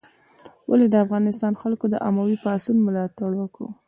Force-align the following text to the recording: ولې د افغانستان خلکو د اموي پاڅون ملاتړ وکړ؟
ولې 0.69 0.87
د 0.89 0.95
افغانستان 1.05 1.53
خلکو 1.61 1.85
د 1.89 1.95
اموي 2.07 2.35
پاڅون 2.43 2.77
ملاتړ 2.85 3.29
وکړ؟ 3.37 3.61